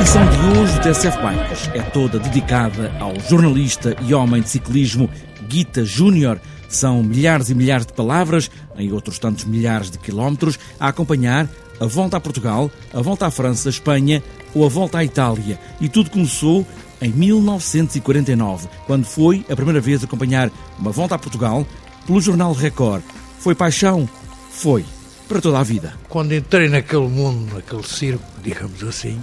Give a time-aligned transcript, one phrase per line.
[0.00, 5.10] TSF Bikes é toda dedicada ao jornalista e homem de ciclismo
[5.46, 6.40] Guita Júnior.
[6.70, 11.46] São milhares e milhares de palavras, em outros tantos milhares de quilómetros, a acompanhar
[11.78, 14.22] a volta a Portugal, a volta à França, Espanha
[14.54, 15.60] ou a volta à Itália.
[15.82, 16.66] E tudo começou
[17.02, 21.66] em 1949, quando foi a primeira vez acompanhar uma volta a Portugal
[22.06, 23.02] pelo jornal Record.
[23.38, 24.08] Foi paixão?
[24.50, 24.82] Foi.
[25.28, 25.92] Para toda a vida.
[26.08, 29.20] Quando entrei naquele mundo, naquele circo, digamos assim,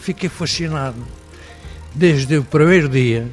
[0.00, 1.06] fiquei fascinado.
[1.94, 3.30] Desde o primeiro dia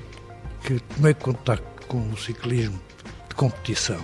[0.63, 2.79] que tomei contato com o ciclismo
[3.29, 4.03] de competição,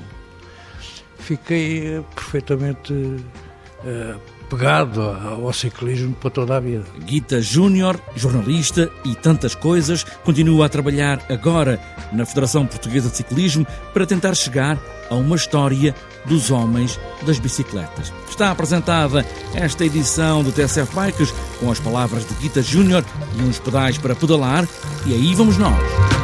[1.19, 6.85] fiquei uh, perfeitamente uh, pegado ao ciclismo para toda a vida.
[7.05, 11.79] Guita Júnior, jornalista e tantas coisas, continua a trabalhar agora
[12.11, 14.77] na Federação Portuguesa de Ciclismo para tentar chegar
[15.09, 18.13] a uma história dos homens das bicicletas.
[18.29, 23.03] Está apresentada esta edição do TSF Bikes com as palavras de Guita Júnior
[23.37, 24.67] e uns pedais para pedalar,
[25.05, 26.22] e aí vamos nós.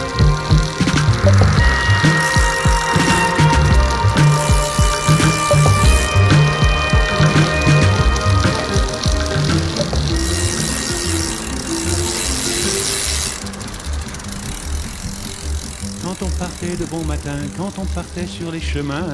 [16.09, 19.05] Quand on partait de bon matin, quand on partait sur les chemins,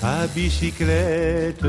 [0.00, 1.66] à bicyclette.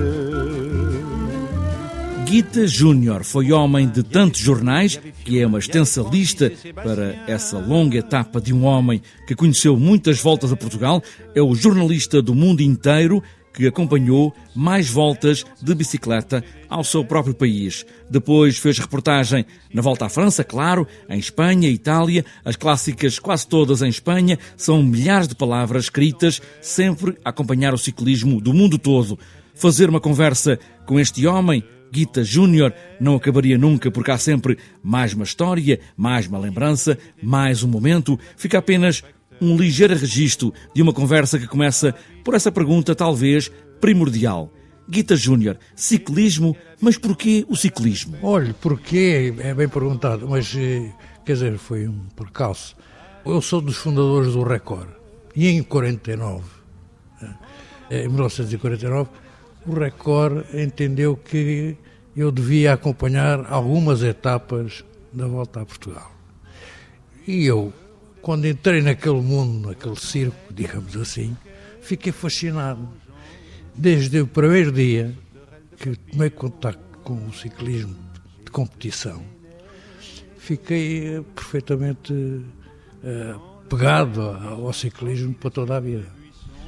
[2.27, 7.97] Guita Júnior foi homem de tantos jornais que é uma extensa lista para essa longa
[7.97, 11.02] etapa de um homem que conheceu muitas voltas a Portugal.
[11.33, 17.34] É o jornalista do mundo inteiro que acompanhou mais voltas de bicicleta ao seu próprio
[17.34, 17.85] país.
[18.09, 23.81] Depois fez reportagem na volta à França, claro, em Espanha, Itália, as clássicas quase todas
[23.81, 29.19] em Espanha, são milhares de palavras escritas, sempre a acompanhar o ciclismo do mundo todo.
[29.53, 35.13] Fazer uma conversa com este homem, Guita Júnior, não acabaria nunca porque há sempre mais
[35.13, 38.17] uma história, mais uma lembrança, mais um momento.
[38.38, 39.03] Fica apenas
[39.41, 44.53] um ligeiro registro de uma conversa que começa por essa pergunta, talvez primordial.
[44.88, 48.18] Guita Júnior, ciclismo, mas porquê o ciclismo?
[48.22, 50.91] Olha, porquê é bem perguntado, mas eh,
[51.25, 52.75] quer dizer, foi um percalço.
[53.25, 54.90] Eu sou dos fundadores do Record
[55.35, 56.44] e em 49,
[57.90, 59.09] eh, em 1949,
[59.66, 61.78] o Record entendeu que
[62.16, 66.12] eu devia acompanhar algumas etapas da volta a Portugal.
[67.25, 67.72] E eu
[68.22, 71.36] quando entrei naquele mundo, naquele circo, digamos assim,
[71.82, 72.88] fiquei fascinado.
[73.74, 75.16] Desde o primeiro dia
[75.78, 77.96] que tomei contato com o ciclismo
[78.44, 79.24] de competição,
[80.38, 83.40] fiquei eh, perfeitamente uh,
[83.70, 86.06] pegado ao ciclismo para toda a vida.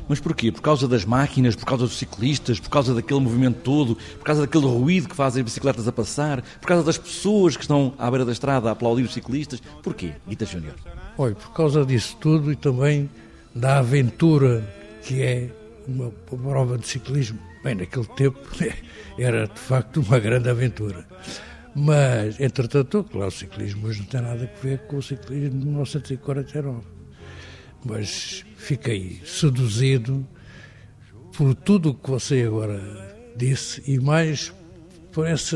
[0.08, 0.52] Mas porquê?
[0.52, 4.42] Por causa das máquinas, por causa dos ciclistas, por causa daquele movimento todo, por causa
[4.42, 8.10] daquele ruído que fazem as bicicletas a passar, por causa das pessoas que estão à
[8.10, 9.62] beira da estrada a aplaudir os ciclistas?
[9.82, 10.76] Porquê, Guita Júnior?
[11.18, 13.10] Olha, por causa disso tudo e também
[13.54, 14.68] da aventura
[15.04, 15.50] que é
[15.88, 17.40] uma prova de ciclismo.
[17.64, 18.40] Bem, naquele tempo
[19.18, 21.06] era de facto uma grande aventura.
[21.76, 25.66] Mas, entretanto, claro, o ciclismo hoje não tem nada a ver com o ciclismo de
[25.66, 26.82] 1949.
[27.86, 30.26] Mas fiquei seduzido
[31.36, 32.80] por tudo o que você agora
[33.36, 34.54] disse e mais
[35.12, 35.56] por esse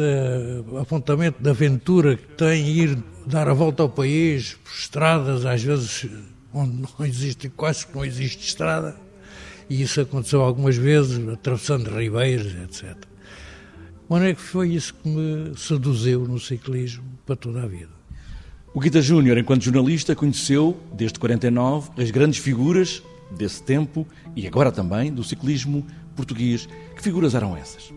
[0.80, 6.08] apontamento de aventura que tem ir dar a volta ao país, por estradas, às vezes
[6.54, 8.96] onde não existe, quase que não existe estrada,
[9.70, 12.96] e isso aconteceu algumas vezes, atravessando ribeiros, etc.
[14.08, 17.90] Mas é que foi isso que me seduziu no ciclismo para toda a vida.
[18.74, 24.72] O Guita Júnior, enquanto jornalista, conheceu, desde 49, as grandes figuras desse tempo e agora
[24.72, 25.86] também do ciclismo
[26.16, 26.70] português.
[26.96, 27.92] Que figuras eram essas?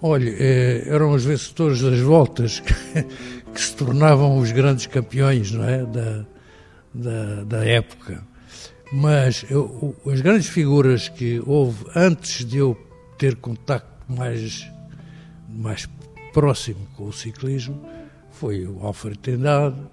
[0.00, 2.72] Olha, eh, eram os vencedores das voltas que,
[3.52, 5.84] que, se tornavam os grandes campeões não é?
[5.84, 6.24] da,
[6.94, 8.22] da, da época.
[8.92, 12.78] Mas eu, as grandes figuras que houve antes de eu
[13.18, 14.70] ter contacto mais,
[15.48, 15.88] mais
[16.32, 17.84] próximo com o ciclismo
[18.30, 19.90] foi o Alfredo Tendado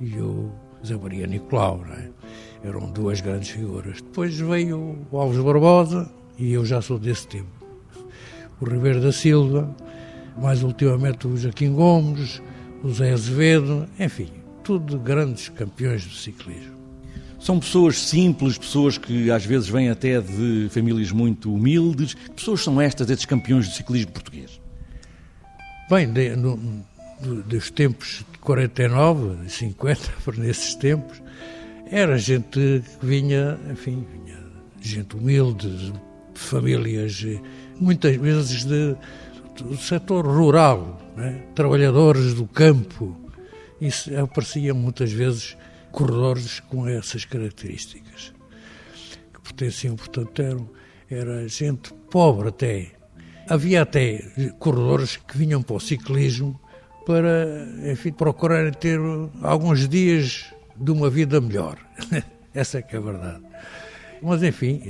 [0.00, 0.50] e o
[0.84, 1.84] Zé Maria Nicolau.
[1.92, 2.08] É?
[2.66, 4.00] Eram duas grandes figuras.
[4.00, 7.61] Depois veio o Alves Barbosa e eu já sou desse tempo
[8.62, 9.74] o Ribeiro da Silva,
[10.40, 12.40] mais ultimamente o Joaquim Gomes,
[12.82, 14.28] o Zé Azevedo, enfim,
[14.62, 16.72] tudo grandes campeões do ciclismo.
[17.40, 22.14] São pessoas simples, pessoas que às vezes vêm até de famílias muito humildes.
[22.14, 24.60] Que pessoas são estas, estes campeões do ciclismo português?
[25.90, 26.56] Bem, de, no,
[27.46, 31.20] dos tempos de 49, 50, por nesses tempos,
[31.90, 34.38] era gente que vinha, enfim, vinha
[34.80, 35.92] gente humilde, de
[36.34, 37.24] famílias
[37.82, 38.96] muitas vezes de,
[39.64, 41.42] o setor rural, né?
[41.54, 43.16] trabalhadores do campo,
[43.80, 45.56] isso aparecia muitas vezes
[45.90, 48.32] corredores com essas características,
[49.34, 50.70] que pertenciam, portanto, eram,
[51.10, 52.92] era gente pobre até.
[53.48, 54.22] Havia até
[54.58, 56.58] corredores que vinham para o ciclismo
[57.04, 59.00] para, enfim, procurarem ter
[59.42, 60.46] alguns dias
[60.76, 61.76] de uma vida melhor.
[62.54, 63.42] Essa é que é a verdade.
[64.22, 64.80] Mas, enfim,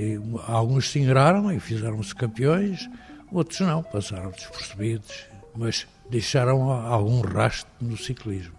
[0.47, 2.89] alguns se ingraram e fizeram-se campeões,
[3.33, 5.25] outros não, passaram despercebidos,
[5.57, 8.53] mas deixaram algum rastro no ciclismo.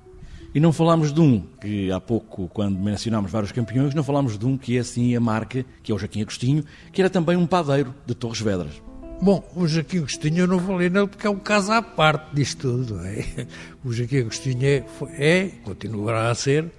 [0.56, 4.46] E não falámos de um, que há pouco, quando mencionámos vários campeões, não falámos de
[4.46, 7.48] um que é assim a marca, que é o Joaquim Agostinho, que era também um
[7.48, 8.82] padeiro de Torres Vedras.
[9.22, 12.62] Bom, o Joaquim Agostinho eu não falei nele porque é um caso à parte disto
[12.62, 13.00] tudo.
[13.06, 13.48] É?
[13.84, 14.84] O Joaquim Agostinho é,
[15.18, 16.72] é, continuará a ser,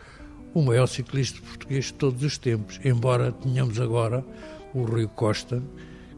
[0.55, 4.25] o maior ciclista português de todos os tempos, embora tenhamos agora
[4.73, 5.63] o Rui Costa,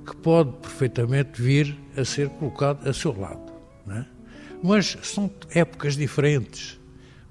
[0.06, 3.53] que pode perfeitamente vir a ser colocado a seu lado.
[3.88, 4.05] É?
[4.62, 6.79] Mas são épocas diferentes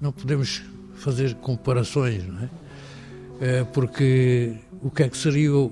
[0.00, 0.62] não podemos
[0.96, 2.48] fazer comparações, é?
[3.40, 5.66] Eh, porque o que é que seria o,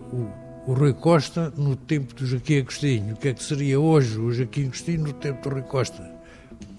[0.67, 3.15] o, Rui Costa no tempo do Joaquim Agostinho?
[3.15, 6.11] O que é que seria hoje o Joaquim Agostinho no tempo do Rui Costa?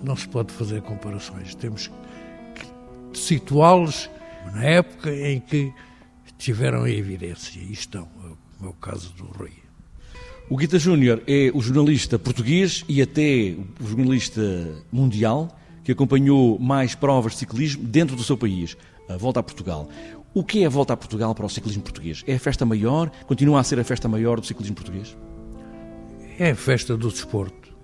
[0.02, 1.56] Não se pode fazer comparações.
[1.56, 1.92] Temos
[3.12, 4.10] que situá-los
[4.54, 5.74] na época em que
[6.38, 8.08] tiveram em evidência e estão,
[8.62, 9.52] é o caso do Rui.
[10.50, 14.42] O Guita Júnior é o jornalista português e até o jornalista
[14.92, 18.78] mundial que acompanhou mais provas de ciclismo dentro do seu país,
[19.10, 19.90] a Volta a Portugal.
[20.34, 22.24] O que é a Volta a Portugal para o ciclismo português?
[22.28, 23.10] É a festa maior?
[23.26, 25.18] Continua a ser a festa maior do ciclismo português?
[26.38, 27.76] É a festa do desporto.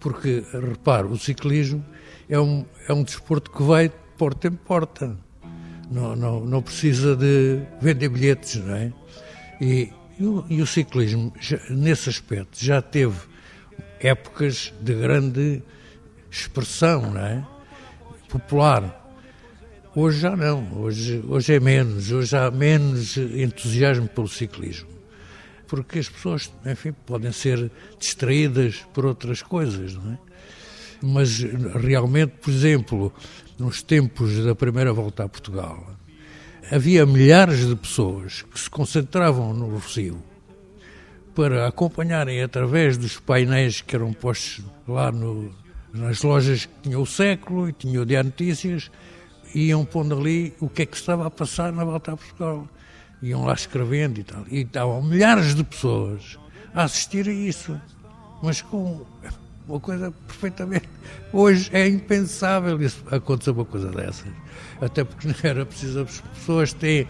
[0.00, 1.84] Porque, repare, o ciclismo
[2.28, 5.16] é um, é um desporto que vai de porta em porta.
[5.92, 8.92] Não, não, não precisa de vender bilhetes, não é?
[9.60, 13.18] E, e, o, e o ciclismo, já, nesse aspecto, já teve
[14.00, 15.62] épocas de grande
[16.30, 17.46] expressão não é?
[18.28, 19.00] popular.
[19.94, 24.88] Hoje já não, hoje, hoje é menos, hoje há menos entusiasmo pelo ciclismo.
[25.68, 30.18] Porque as pessoas, enfim, podem ser distraídas por outras coisas, não é?
[31.02, 33.12] Mas realmente, por exemplo,
[33.58, 35.96] nos tempos da primeira volta a Portugal,
[36.70, 40.22] havia milhares de pessoas que se concentravam no Rocio
[41.34, 45.52] para acompanharem através dos painéis que eram postos lá no,
[45.92, 48.90] nas lojas que tinham o século e tinham o Diário Notícias,
[49.54, 52.68] iam pondo ali o que é que estava a passar na volta a Portugal.
[53.22, 54.44] Iam lá escrevendo e tal.
[54.50, 56.38] E estavam milhares de pessoas
[56.74, 57.80] a assistir a isso.
[58.42, 59.06] Mas com
[59.72, 60.88] uma coisa perfeitamente.
[61.32, 64.30] Hoje é impensável isso, acontecer uma coisa dessas.
[64.80, 67.06] Até porque não era preciso as pessoas terem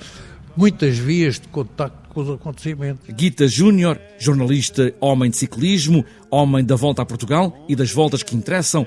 [0.56, 3.12] muitas vias de contacto com os acontecimentos.
[3.14, 8.36] Guita Júnior, jornalista, homem de ciclismo, homem da volta a Portugal e das voltas que
[8.36, 8.86] interessam.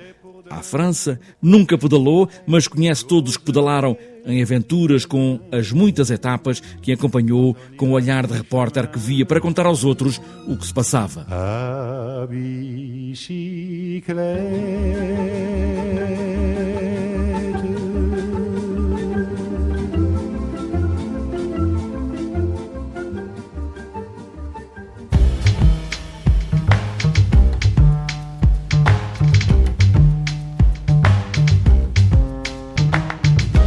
[0.49, 6.09] À França, nunca pedalou, mas conhece todos os que pedalaram em aventuras com as muitas
[6.09, 10.57] etapas que acompanhou com o olhar de repórter que via para contar aos outros o
[10.57, 11.25] que se passava.
[11.29, 14.25] A bicicleta.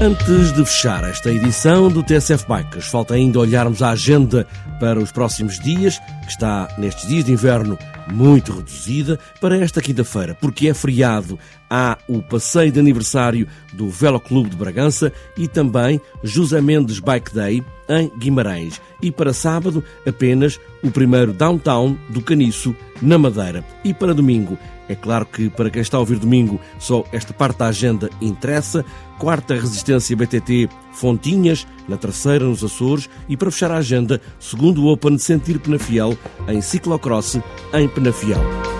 [0.00, 4.46] Antes de fechar esta edição do TSF Bikes, falta ainda olharmos a agenda
[4.78, 7.76] para os próximos dias, que está nestes dias de inverno
[8.06, 11.36] muito reduzida, para esta quinta-feira, porque é feriado.
[11.68, 17.34] Há o passeio de aniversário do Velo Clube de Bragança e também José Mendes Bike
[17.34, 18.80] Day em Guimarães.
[19.02, 23.64] E para sábado, apenas o primeiro Downtown do Caniço, na Madeira.
[23.82, 24.56] E para domingo,
[24.88, 28.84] é claro que para quem está a ouvir domingo, só esta parte da agenda interessa.
[29.18, 33.08] Quarta Resistência BTT Fontinhas, na terceira nos Açores.
[33.28, 36.16] E para fechar a agenda, segundo o Open Sentir Penafiel,
[36.46, 37.38] em ciclocross
[37.74, 38.77] em Penafiel.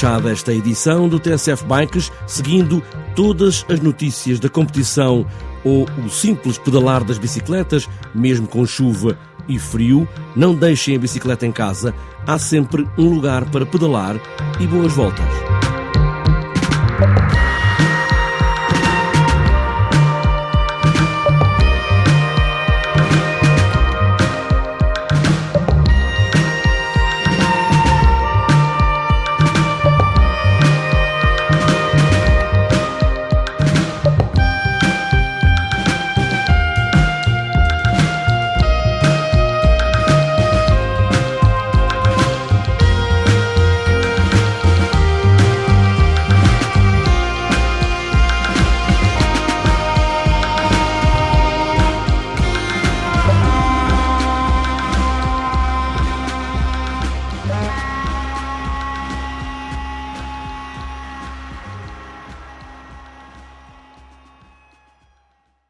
[0.00, 2.82] Fechada esta edição do TSF Bikes, seguindo
[3.14, 5.26] todas as notícias da competição
[5.62, 11.46] ou o simples pedalar das bicicletas, mesmo com chuva e frio, não deixem a bicicleta
[11.46, 11.94] em casa.
[12.26, 14.16] Há sempre um lugar para pedalar
[14.58, 15.59] e boas voltas.